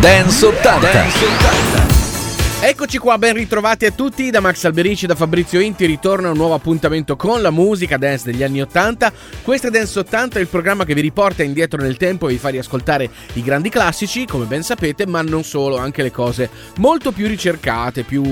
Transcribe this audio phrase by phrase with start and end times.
[0.00, 0.80] Dance 80.
[0.80, 1.24] Dance
[1.84, 1.89] 80.
[2.62, 5.86] Eccoci qua, ben ritrovati a tutti da Max Alberici da Fabrizio Inti.
[5.86, 9.10] Ritorna un nuovo appuntamento con la musica dance degli anni 80.
[9.42, 12.50] Questo è Dance 80, il programma che vi riporta indietro nel tempo e vi fa
[12.50, 17.26] riascoltare i grandi classici, come ben sapete, ma non solo, anche le cose molto più
[17.26, 18.22] ricercate, più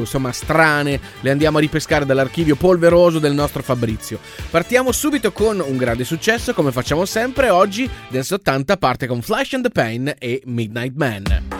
[0.00, 1.00] insomma strane.
[1.20, 4.18] Le andiamo a ripescare dall'archivio polveroso del nostro Fabrizio.
[4.50, 7.48] Partiamo subito con un grande successo, come facciamo sempre.
[7.48, 11.57] Oggi Dance 80 parte con Flash and the Pain e Midnight Man.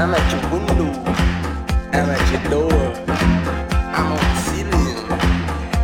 [0.00, 0.90] I'm at your window.
[1.92, 2.72] I'm at your door.
[3.96, 4.96] I'm on the ceiling.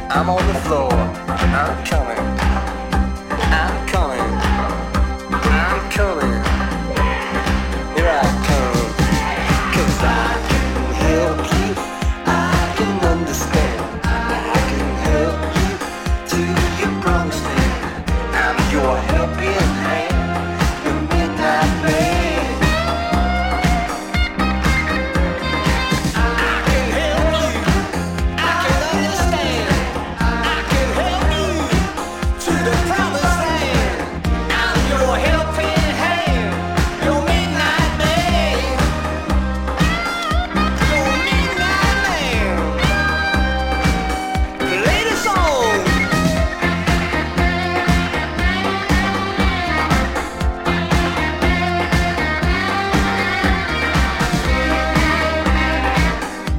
[0.09, 0.96] I'm on the floor.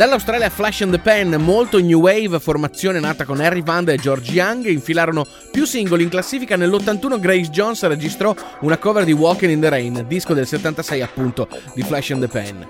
[0.08, 4.32] Dall'Australia Flash and the Pen, molto new wave, formazione nata con Harry Vanda e George
[4.32, 6.56] Young, infilarono più singoli in classifica.
[6.56, 11.50] Nell'81 Grace Jones registrò una cover di Walking in the Rain, disco del 76 appunto
[11.74, 12.68] di Flash and the Pen.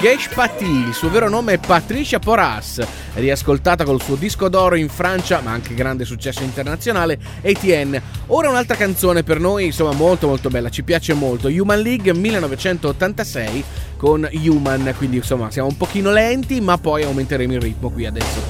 [0.00, 2.80] Gesh Pati, il suo vero nome è Patricia Porras,
[3.16, 8.00] riascoltata col suo disco d'oro in Francia, ma anche grande successo internazionale, Etienne.
[8.28, 13.62] Ora un'altra canzone per noi, insomma, molto molto bella, ci piace molto, Human League 1986
[13.98, 18.49] con Human, quindi insomma siamo un pochino lenti, ma poi aumenteremo il ritmo qui adesso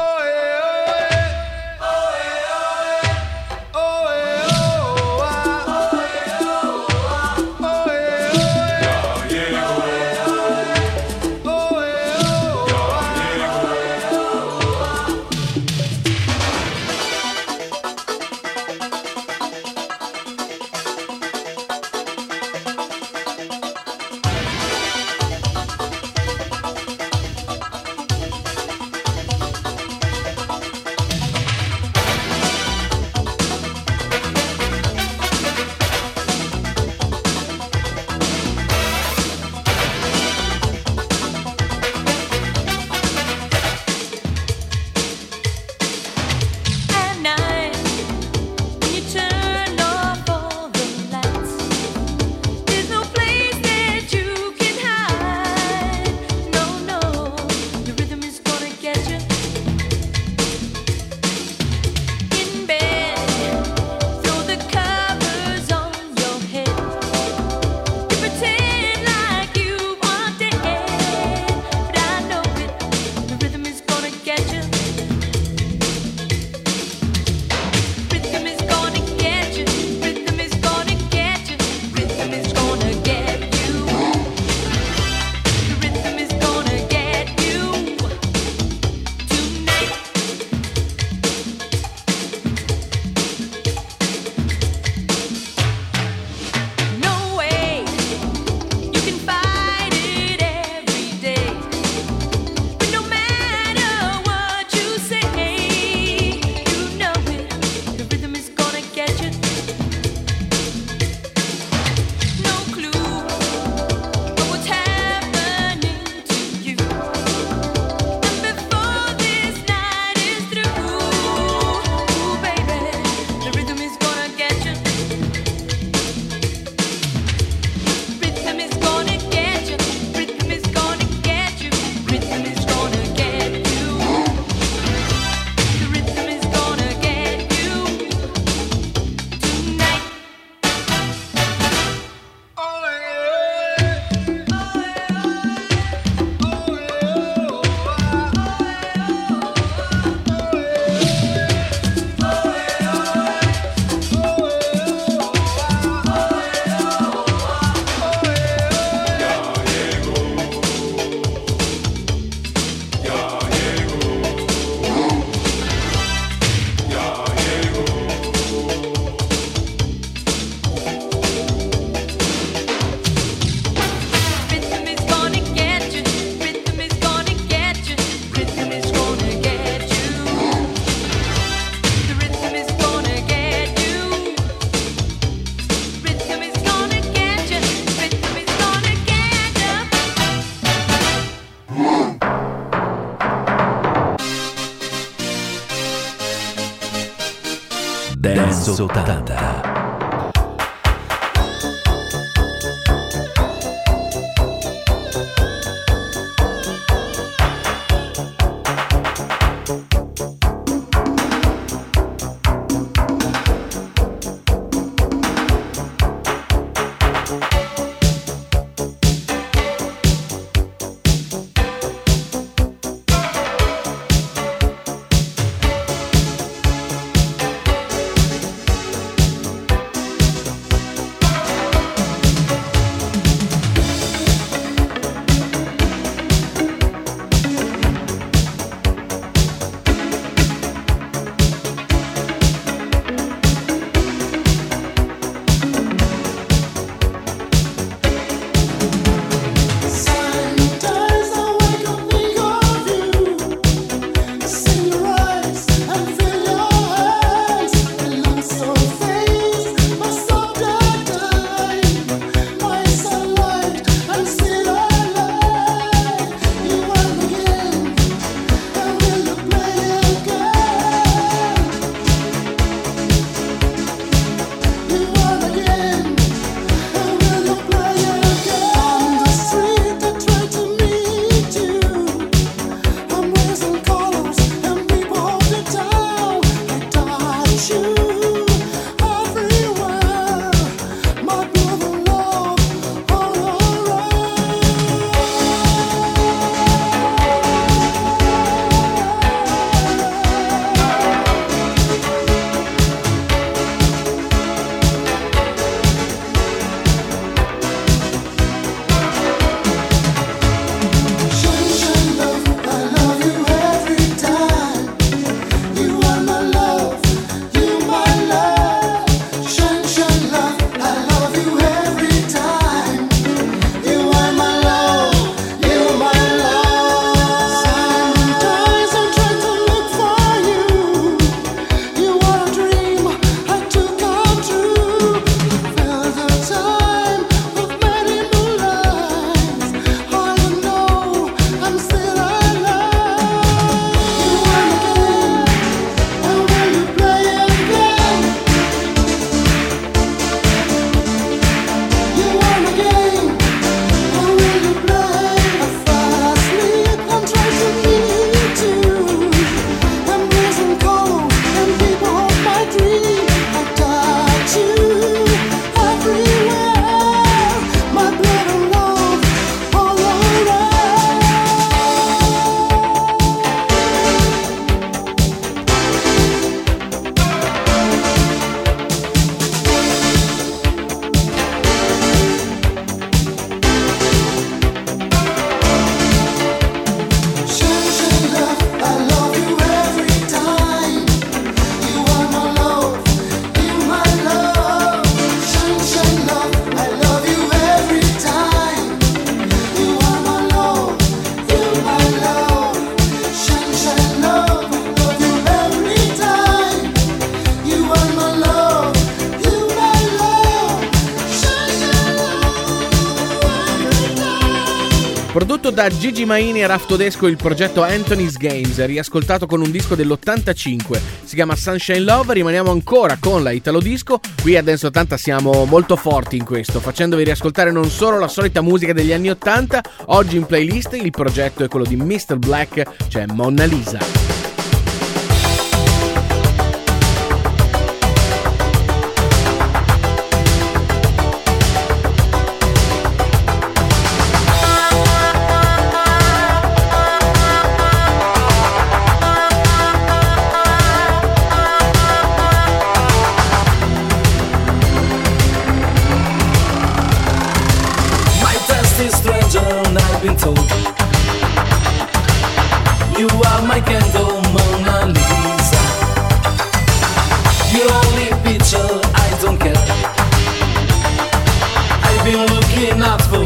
[415.81, 420.99] Da Gigi Maini e Raf Todesco il progetto Anthony's Games, riascoltato con un disco dell'85.
[421.23, 424.19] Si chiama Sunshine Love, rimaniamo ancora con la Italo Disco.
[424.43, 428.61] Qui a Dance 80 siamo molto forti in questo, facendovi riascoltare non solo la solita
[428.61, 432.37] musica degli anni 80, oggi in playlist il progetto è quello di Mr.
[432.37, 434.20] Black, cioè Mona Lisa.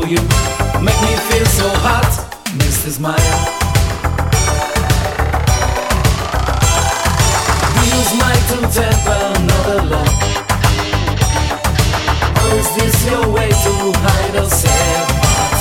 [0.07, 0.21] you
[0.85, 2.13] make me feel so hot,
[2.61, 2.99] Mrs.
[2.99, 3.35] Maya.
[7.81, 10.15] Use my to temper another love.
[12.37, 13.73] Or is this your way to
[14.05, 15.57] hide or say apart?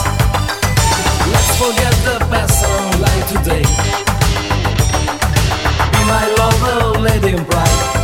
[1.33, 3.64] Let's forget the past and lie today.
[5.92, 8.03] Be my lover, lady in bright.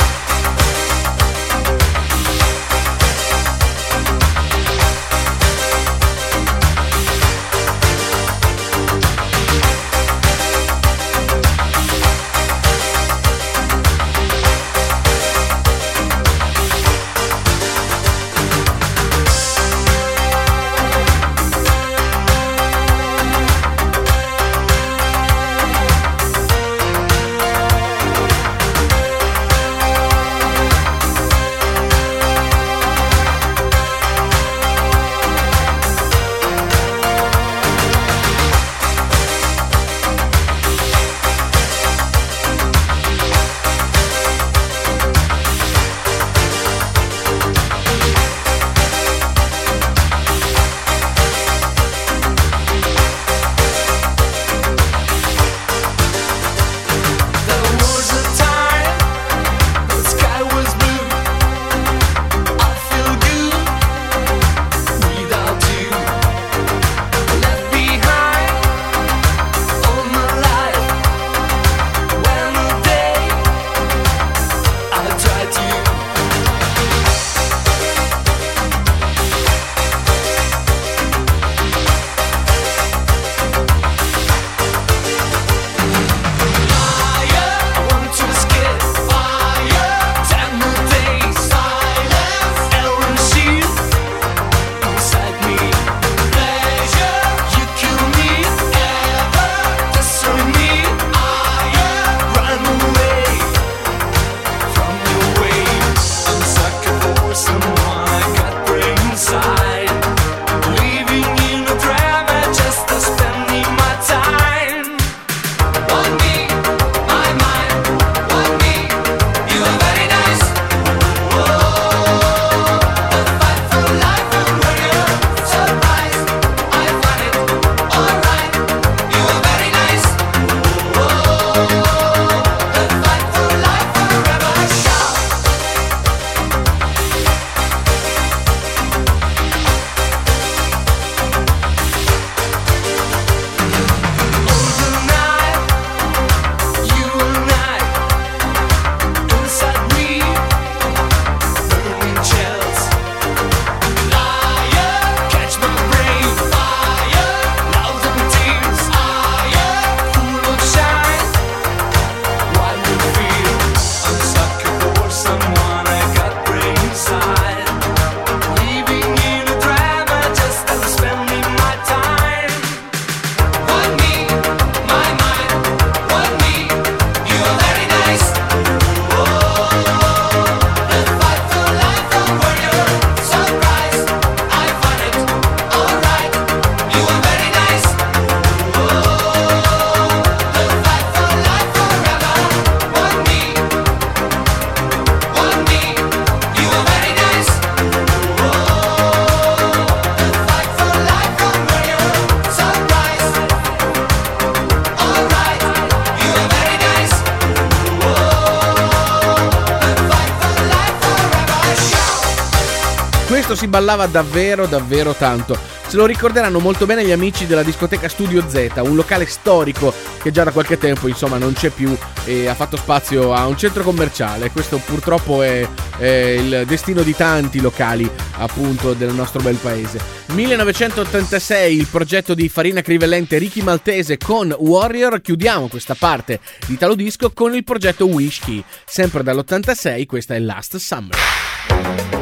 [213.81, 215.57] Ballava davvero davvero tanto.
[215.87, 219.91] Se lo ricorderanno molto bene gli amici della discoteca Studio Z, un locale storico
[220.21, 223.57] che già da qualche tempo insomma non c'è più e ha fatto spazio a un
[223.57, 224.51] centro commerciale.
[224.51, 225.67] Questo purtroppo è,
[225.97, 229.99] è il destino di tanti locali appunto del nostro bel paese.
[230.27, 235.19] 1986 il progetto di Farina Crivellente Ricky Maltese con Warrior.
[235.21, 238.63] Chiudiamo questa parte di talo disco con il progetto Wish Key.
[238.85, 242.20] Sempre dall'86 questa è Last Summer.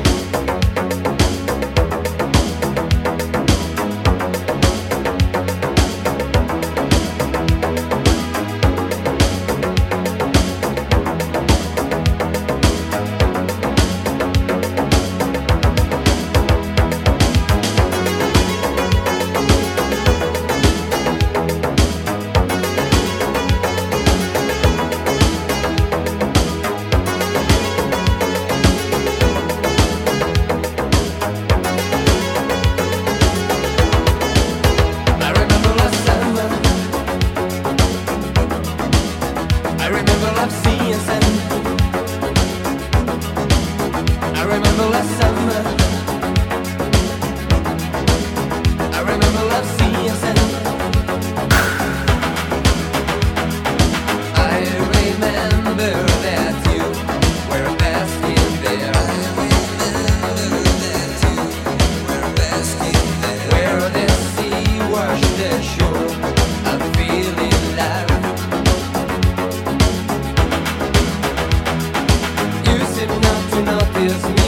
[73.66, 74.39] penalties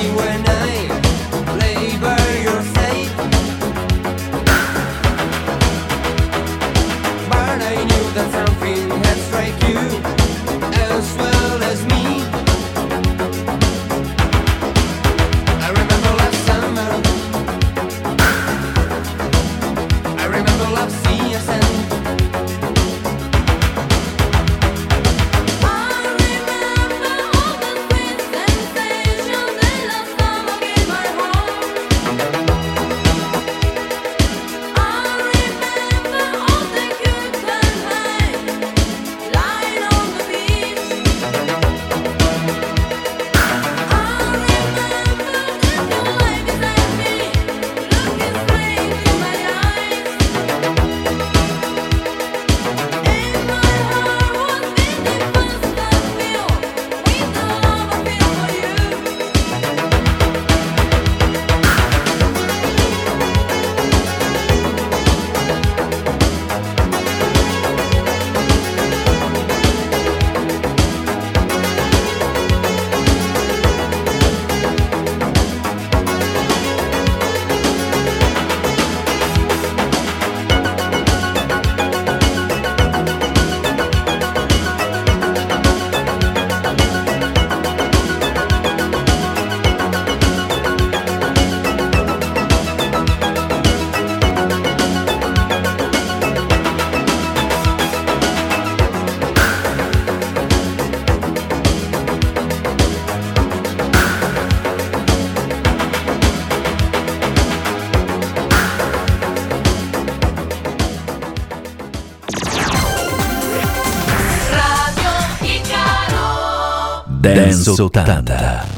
[117.52, 118.71] Dance 80.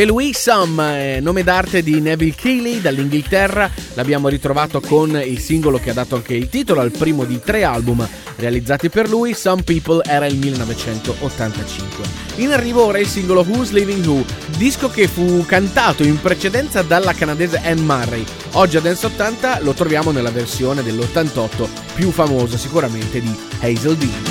[0.00, 5.90] Belui Sam, eh, nome d'arte di Neville Keighley dall'Inghilterra, l'abbiamo ritrovato con il singolo che
[5.90, 10.00] ha dato anche il titolo al primo di tre album realizzati per lui, Some People
[10.06, 12.04] era il 1985.
[12.36, 14.24] In arrivo ora il singolo Who's Living Who,
[14.56, 18.24] disco che fu cantato in precedenza dalla canadese Anne Murray.
[18.52, 24.29] Oggi a Dance 80 lo troviamo nella versione dell'88, più famosa sicuramente di Hazel Dean.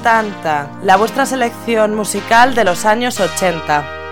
[0.00, 4.03] 80, la vuestra selección musical de los años 80.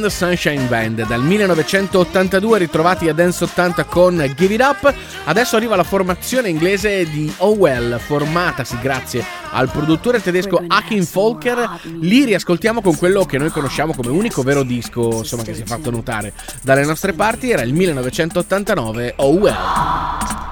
[0.00, 1.06] And the Sunshine Band.
[1.06, 4.94] Dal 1982 ritrovati a Dance 80 con Give It Up,
[5.24, 11.80] adesso arriva la formazione inglese di Oh Well, formatasi grazie al produttore tedesco Akin Volker.
[12.00, 15.66] Li riascoltiamo con quello che noi conosciamo come unico vero disco insomma, che si è
[15.66, 16.32] fatto notare
[16.62, 19.54] dalle nostre parti, era il 1989 Oh Well.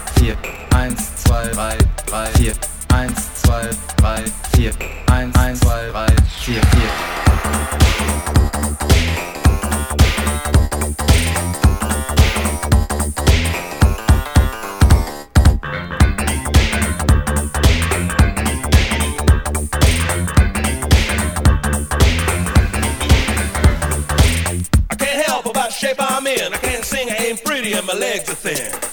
[0.10, 0.96] 3, 4, 1,
[1.26, 1.78] 2, 3,
[2.10, 7.42] 4, 1, 2, 3, 4, 1, 1, 2, 3, 4,
[8.78, 9.04] 4.
[25.72, 26.54] shape I'm in.
[26.54, 28.93] I can't sing, I ain't pretty, and my legs are thin.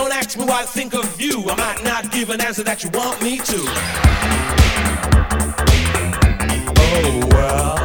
[0.00, 1.44] Don't ask me what I think of you.
[1.46, 3.58] I might not give an answer that you want me to.
[6.78, 7.76] Oh, well.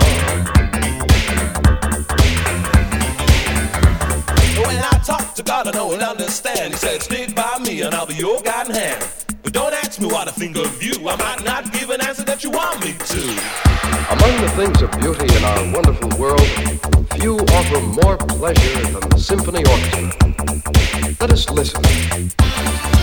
[4.65, 6.71] When I talk to God, I know He'll understand.
[6.71, 9.05] He said, Stick by me, and I'll be your guiding hand.
[9.43, 10.93] But don't ask me what I think of you.
[11.09, 13.21] I might not give an answer that you want me to.
[14.15, 16.47] Among the things of beauty in our wonderful world,
[17.19, 20.94] few offer more pleasure than the symphony orchestra.
[21.19, 22.94] Let us listen.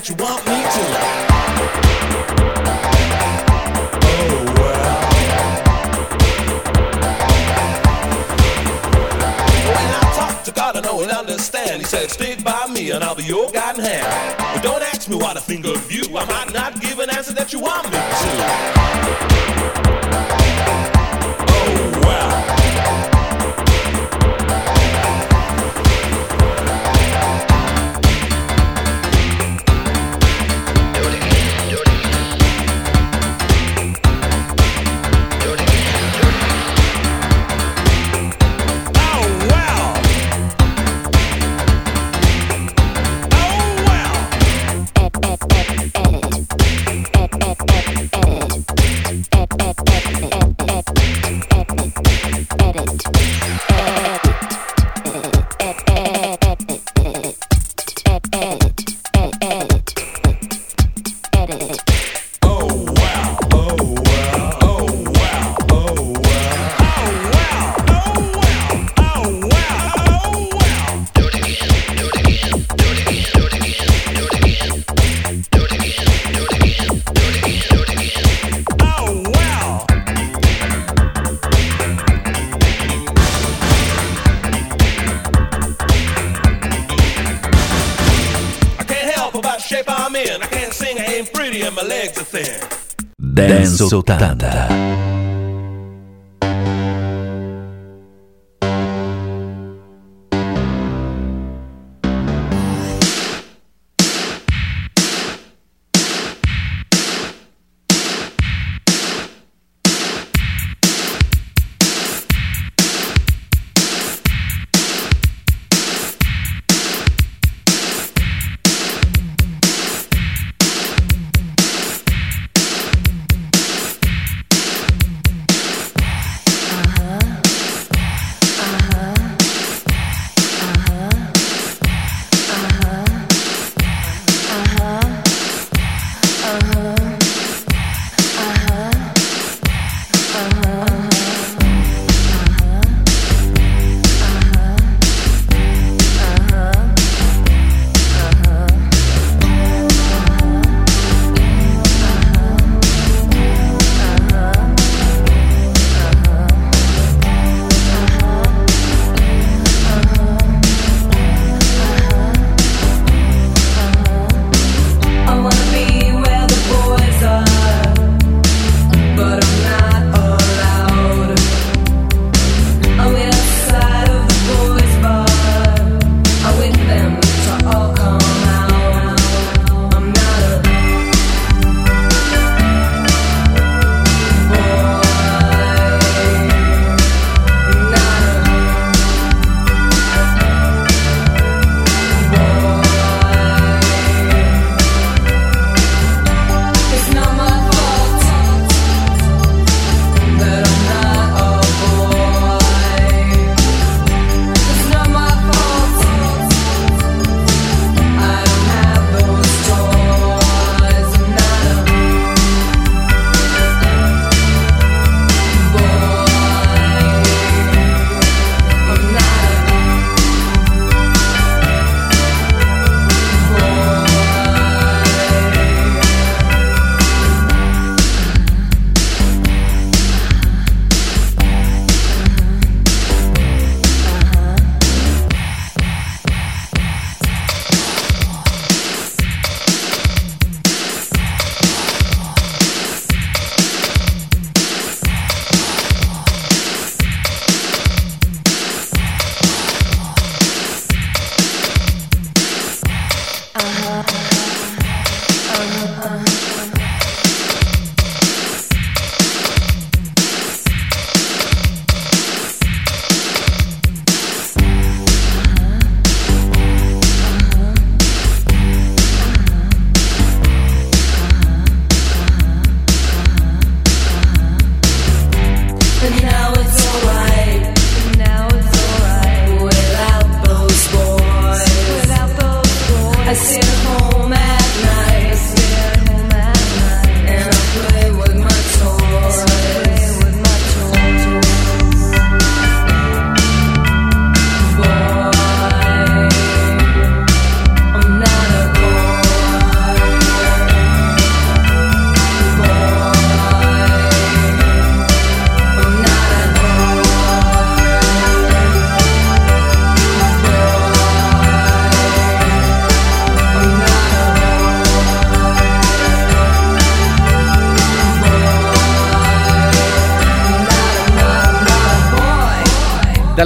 [0.00, 0.49] That you want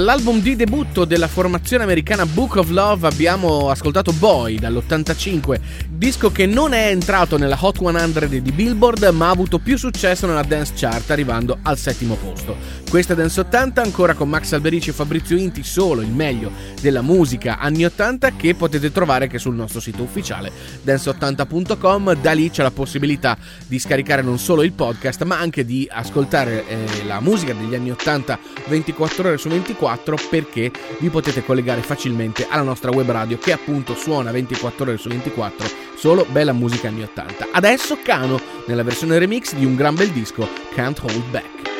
[0.05, 6.45] Dall'album di debutto della formazione americana Book of Love abbiamo ascoltato Boy dall'85, disco che
[6.45, 10.73] non è entrato nella Hot 100 di Billboard ma ha avuto più successo nella dance
[10.75, 12.83] chart arrivando al settimo posto.
[12.87, 17.57] Questa Dance 80 ancora con Max Alberici e Fabrizio Inti, solo il meglio della musica
[17.57, 20.51] anni 80 che potete trovare anche sul nostro sito ufficiale
[20.85, 23.35] dance80.com, da lì c'è la possibilità
[23.65, 27.89] di scaricare non solo il podcast ma anche di ascoltare eh, la musica degli anni
[27.89, 33.37] 80 24 ore su 24 24 perché vi potete collegare facilmente alla nostra web radio
[33.37, 37.49] che appunto suona 24 ore su 24 solo bella musica anni 80.
[37.51, 41.74] Adesso Cano nella versione remix di un gran bel disco Can't Hold Back.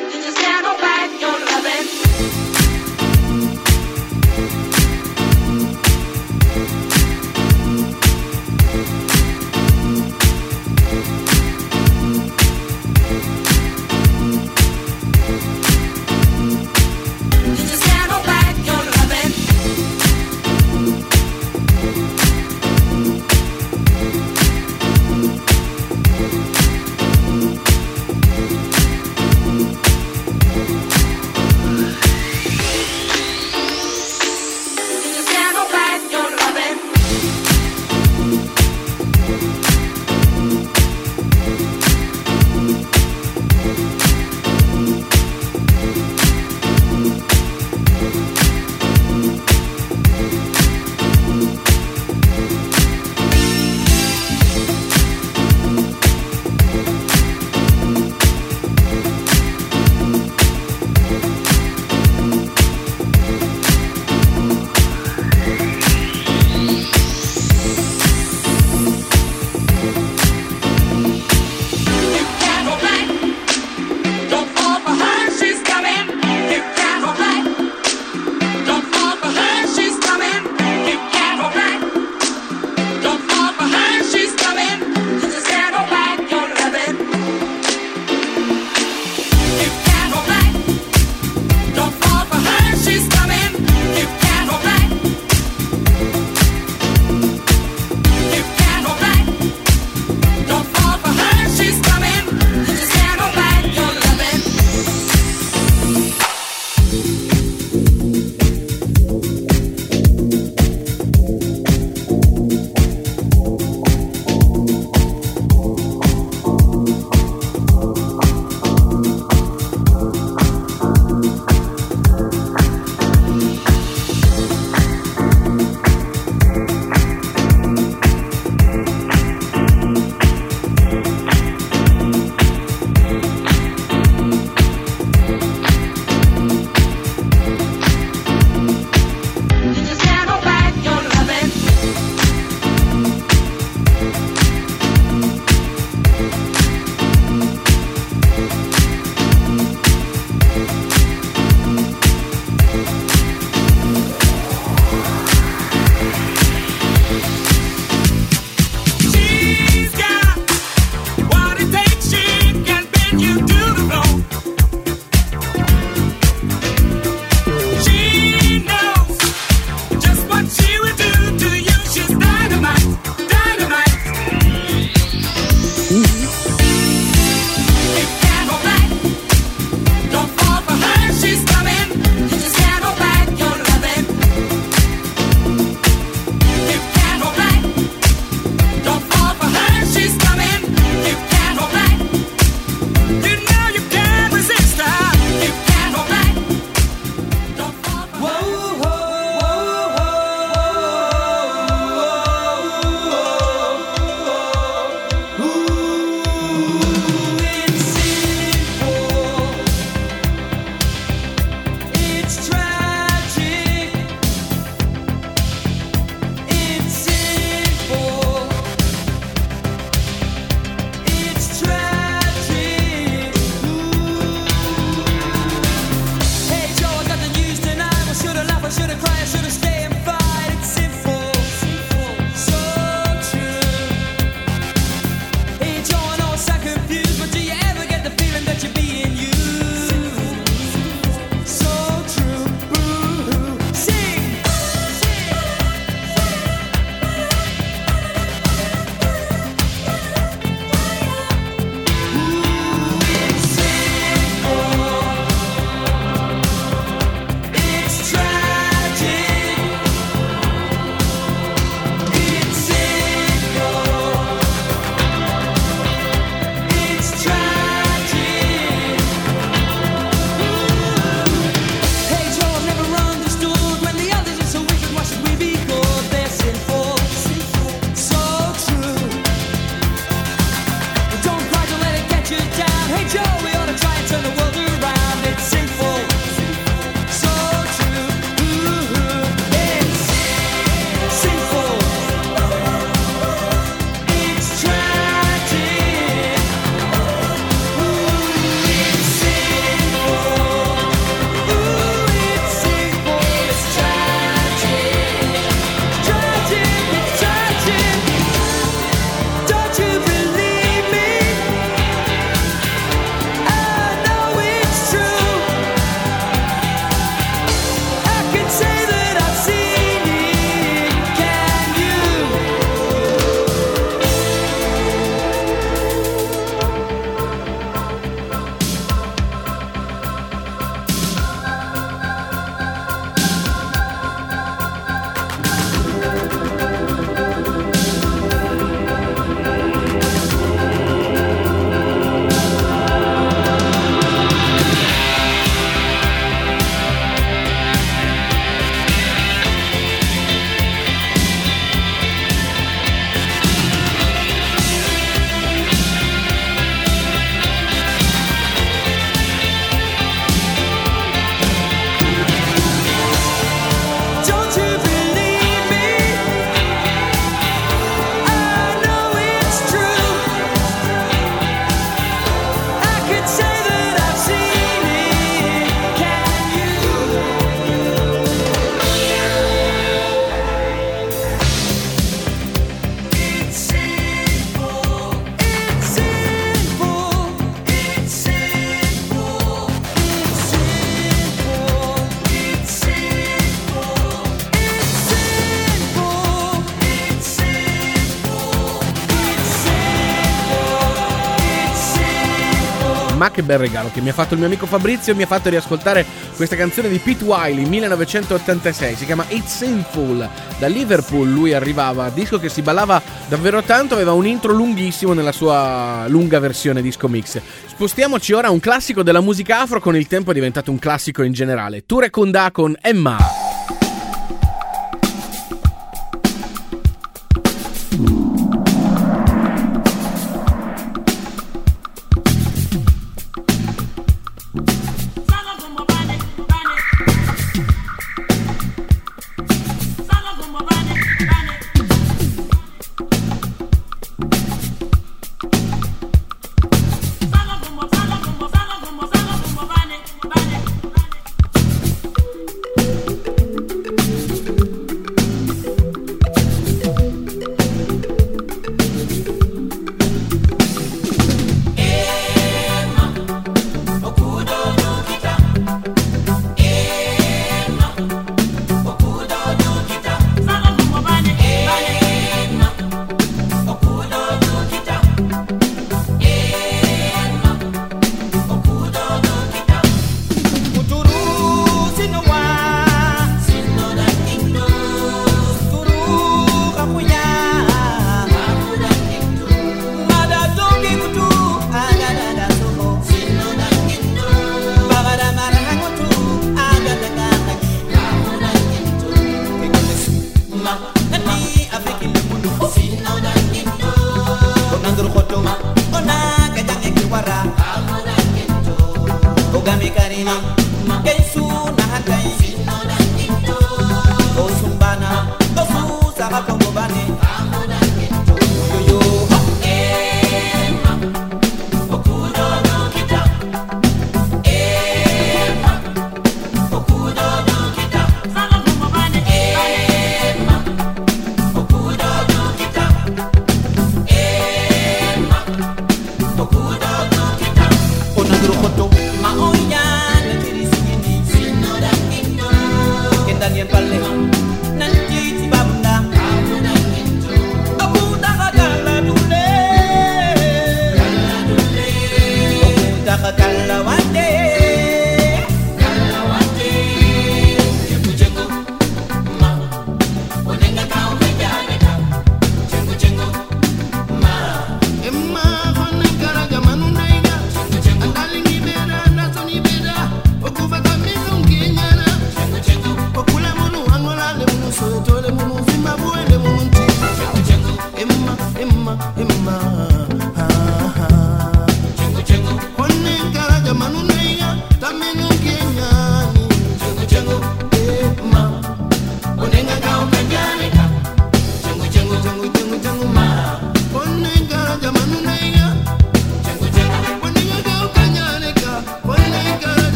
[403.46, 406.56] Bel regalo che mi ha fatto il mio amico Fabrizio mi ha fatto riascoltare questa
[406.56, 410.28] canzone di Pete Wiley 1986, si chiama It's Sinful.
[410.58, 415.32] Da Liverpool lui arrivava, disco che si ballava davvero tanto, aveva un intro lunghissimo nella
[415.32, 417.40] sua lunga versione disco mix.
[417.66, 421.22] Spostiamoci ora a un classico della musica afro, con il tempo è diventato un classico
[421.22, 421.86] in generale.
[421.86, 423.45] Ture Kunda con Emma.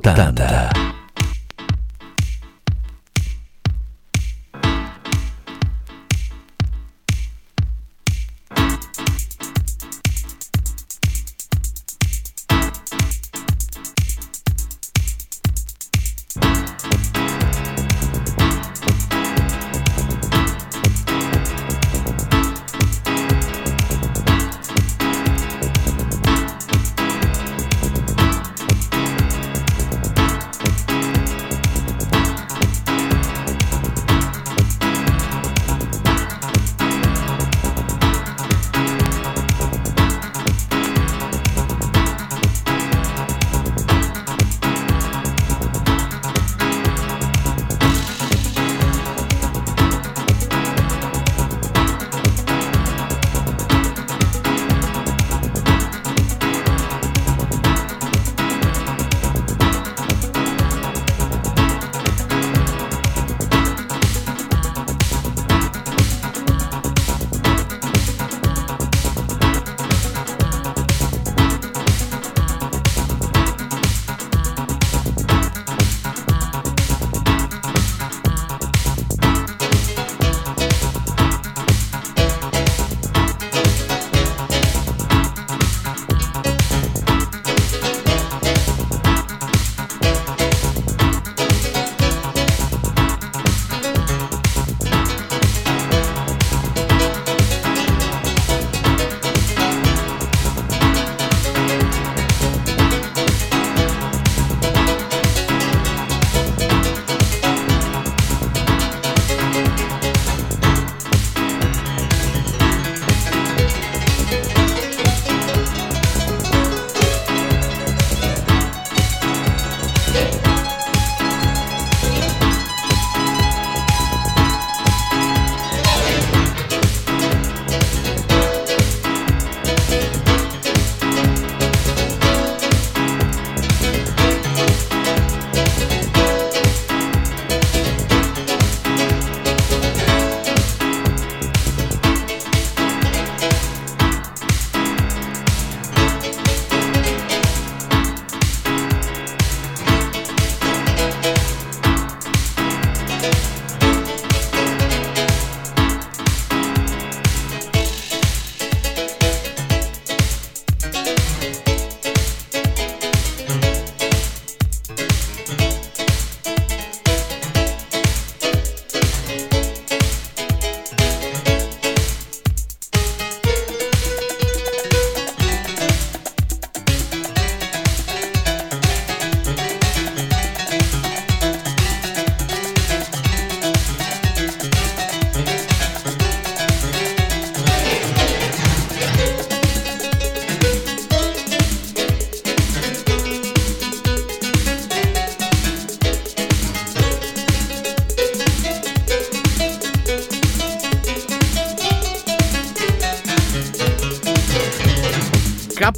[0.00, 0.73] Dance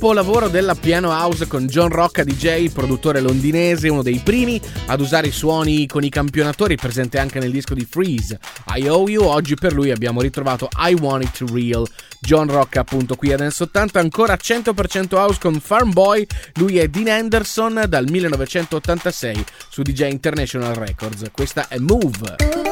[0.07, 5.27] capolavoro della piano house con John Rocca DJ, produttore londinese, uno dei primi ad usare
[5.27, 8.39] i suoni con i campionatori, presente anche nel disco di Freeze.
[8.77, 11.85] I Owe You, oggi per lui abbiamo ritrovato I Want It Real.
[12.21, 16.87] John Rocca appunto qui a Dance 80, ancora 100% house con Farm Boy, lui è
[16.87, 21.25] Dean Anderson dal 1986 su DJ International Records.
[21.33, 22.66] Questa è Move.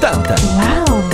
[0.00, 1.13] 蛋蛋。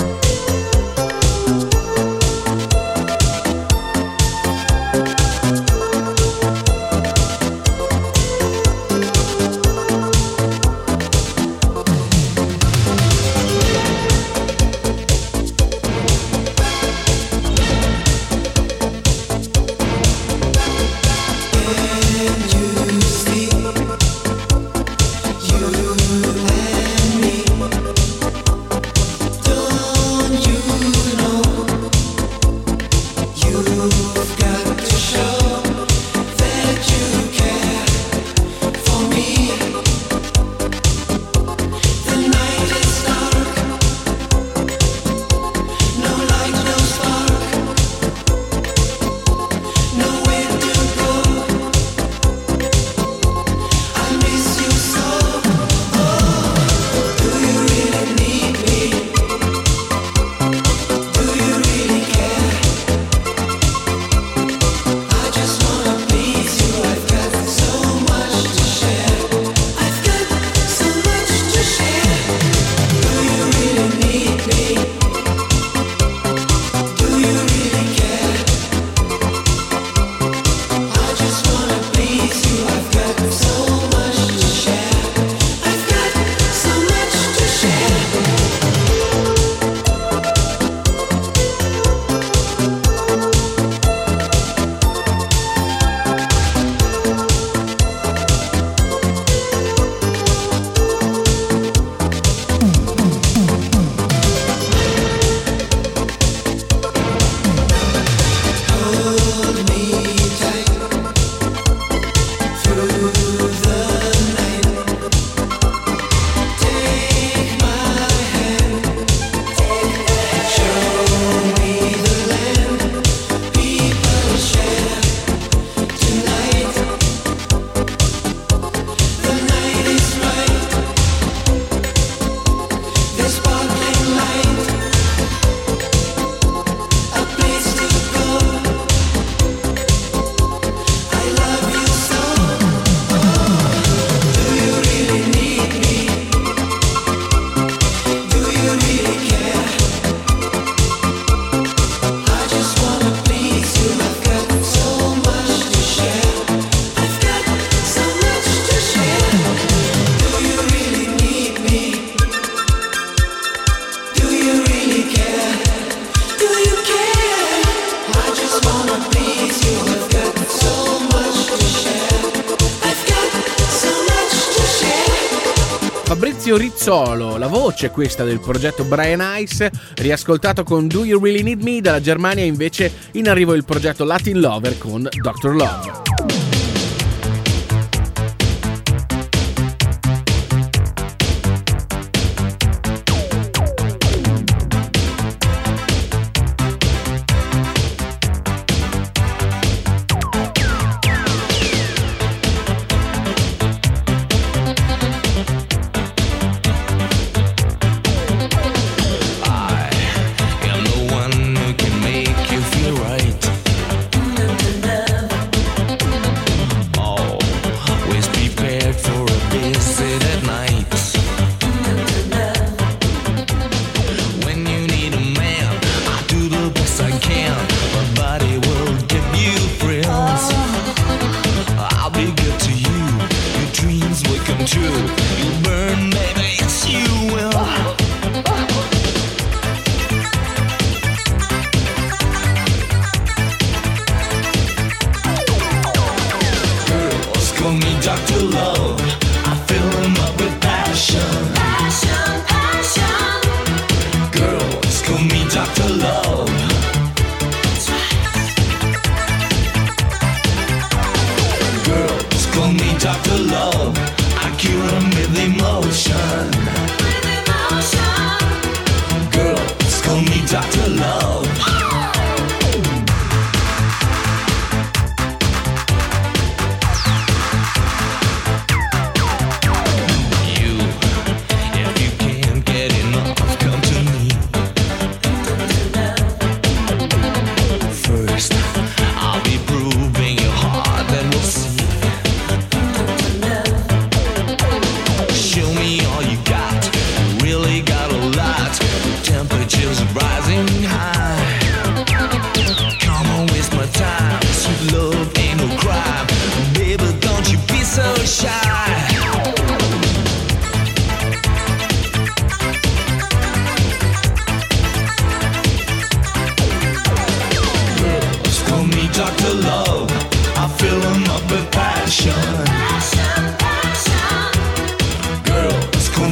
[176.51, 181.61] Fabrizio Rizzolo, la voce questa del progetto Brian Ice, riascoltato con Do You Really Need
[181.61, 185.55] Me dalla Germania invece in arrivo il progetto Latin Lover con Dr.
[185.55, 186.40] Love.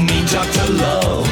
[0.09, 0.71] me, Dr.
[0.73, 1.27] Love.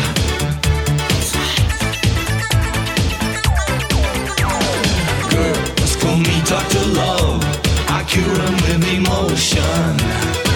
[5.29, 6.85] Girls call me Dr.
[6.93, 7.43] Love.
[7.89, 10.46] I cure them with emotion.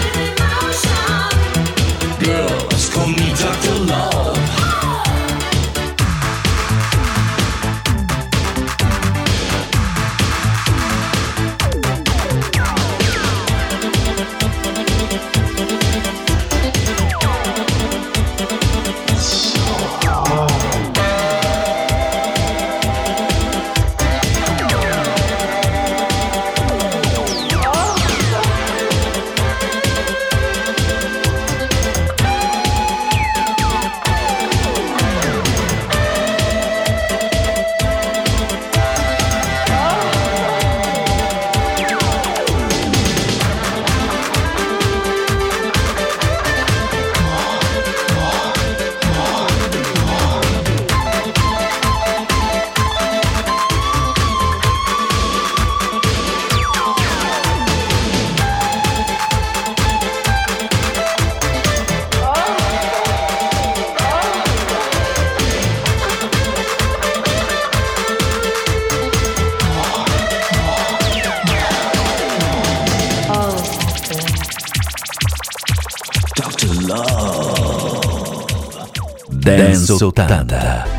[80.10, 80.91] 80.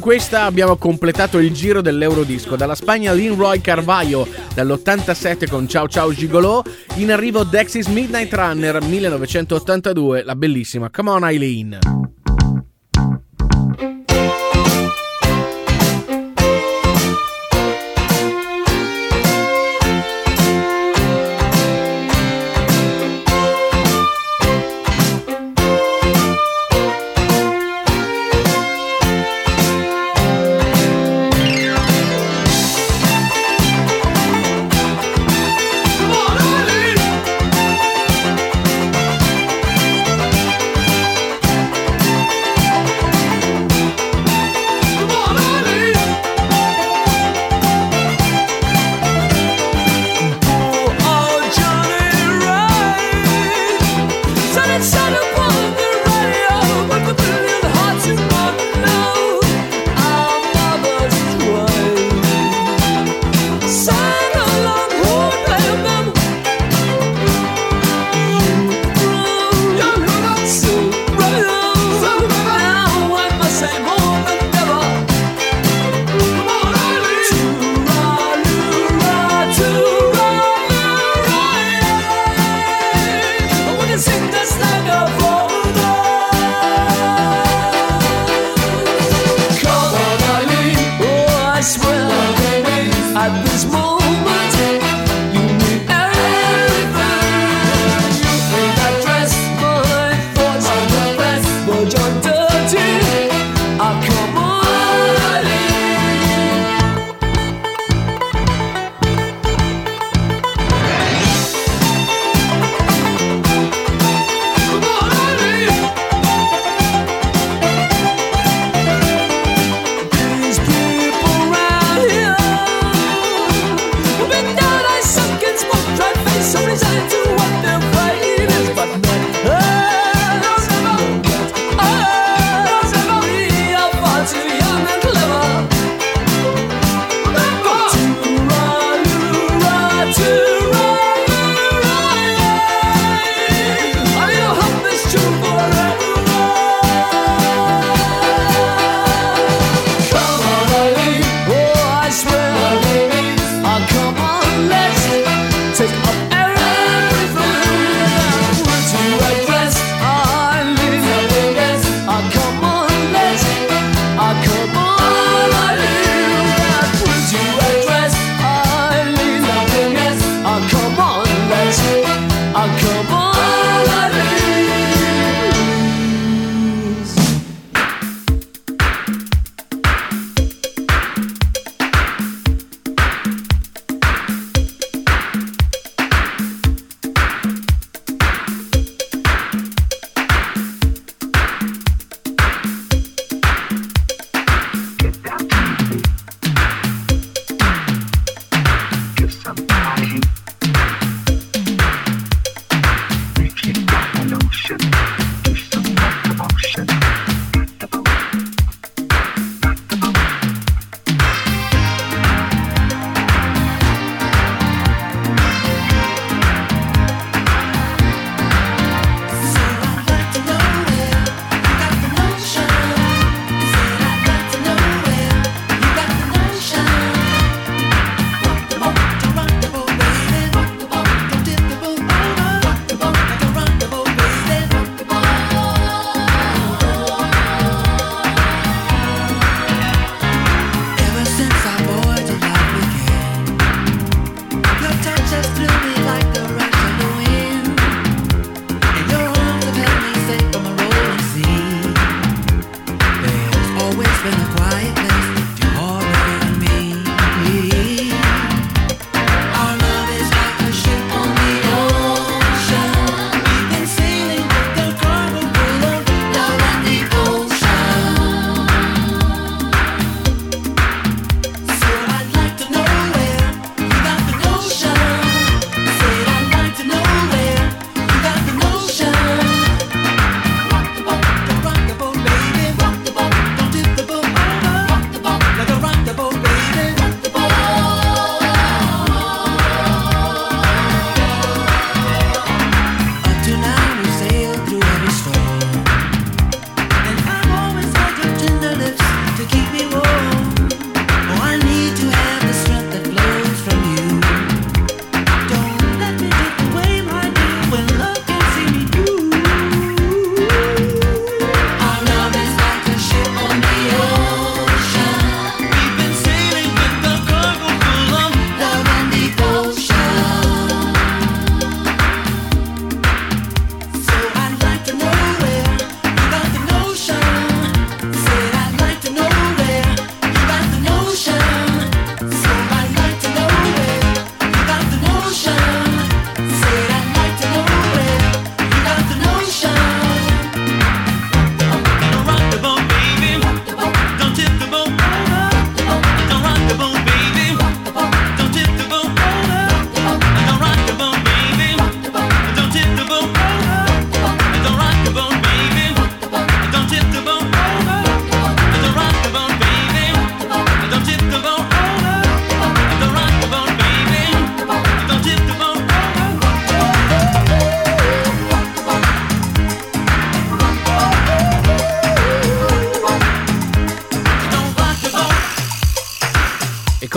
[0.00, 2.56] Questa abbiamo completato il giro dell'Eurodisco.
[2.56, 6.64] Dalla Spagna Roy Carvalho dall'87 con Ciao Ciao Gigolo,
[6.96, 11.89] in arrivo Dexys Midnight Runner 1982, la bellissima Come On Eileen.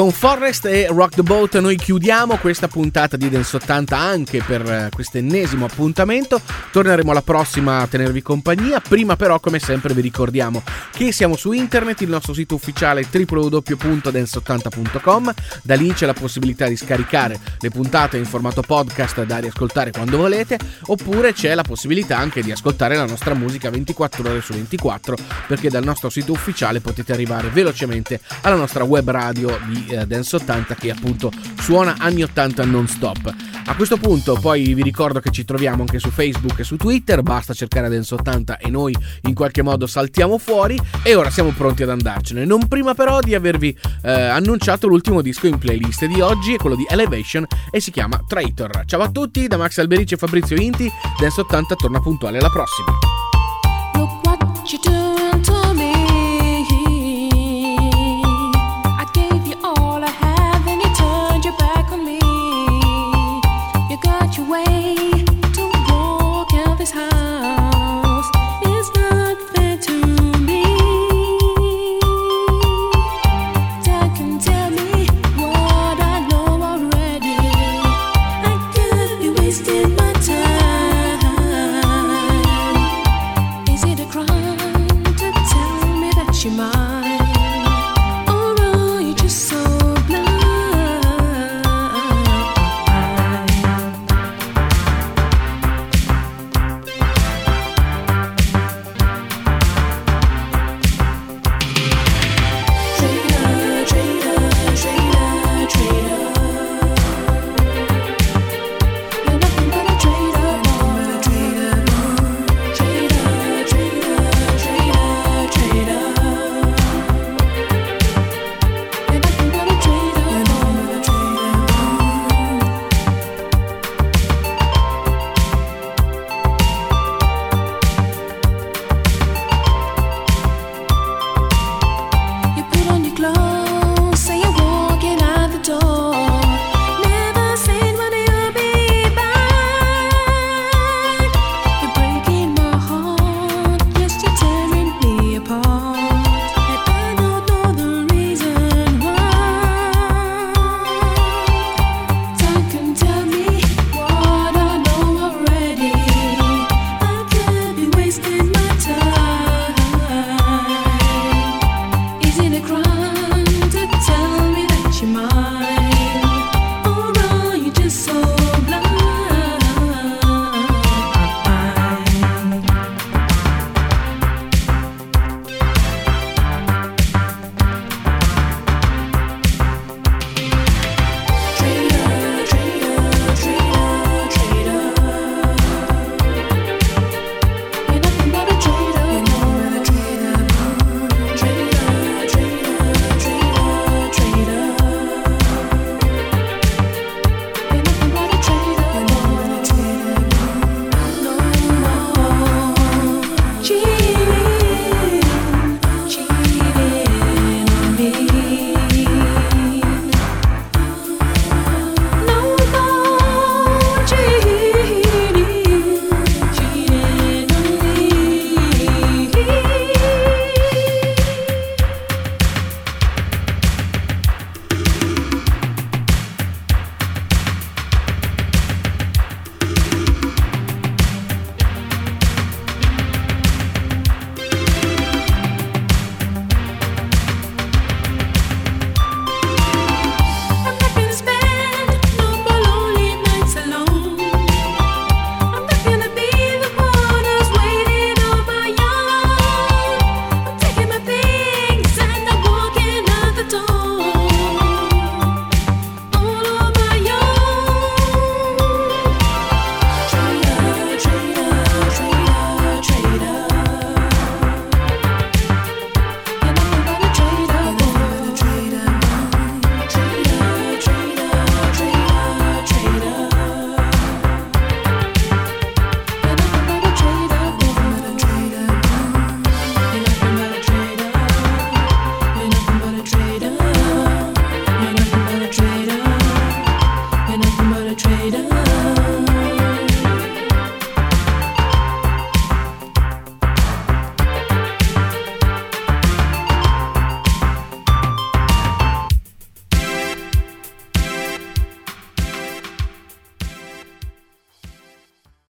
[0.03, 4.61] Con Forrest e Rock the Boat noi chiudiamo questa puntata di Dance 80 anche per
[4.69, 6.41] eh, questo ennesimo appuntamento.
[6.71, 8.81] Torneremo alla prossima a tenervi compagnia.
[8.81, 10.61] Prima però, come sempre, vi ricordiamo
[10.91, 15.33] che siamo su internet, il nostro sito ufficiale www.dance80.com.
[15.61, 20.17] Da lì c'è la possibilità di scaricare le puntate in formato podcast da riascoltare quando
[20.17, 20.57] volete,
[20.87, 25.15] oppure c'è la possibilità anche di ascoltare la nostra musica 24 ore su 24,
[25.47, 30.05] perché dal nostro sito ufficiale potete arrivare velocemente alla nostra web radio di di eh,
[30.05, 33.33] Dance 80 che appunto suona anni 80 non stop.
[33.65, 37.21] A questo punto poi vi ricordo che ci troviamo anche su Facebook e su Twitter,
[37.21, 41.83] basta cercare Dance 80 e noi in qualche modo saltiamo fuori e ora siamo pronti
[41.83, 42.45] ad andarcene.
[42.45, 46.75] Non prima però di avervi eh, annunciato l'ultimo disco in playlist di oggi, è quello
[46.75, 48.83] di Elevation e si chiama Traitor.
[48.85, 53.22] Ciao a tutti da Max Alberici e Fabrizio Inti, Dance 80 torna puntuale alla prossima.